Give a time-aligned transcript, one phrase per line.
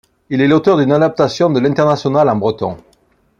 [0.31, 2.75] Il est l'auteur d'une adaptation de L'Internationale en breton.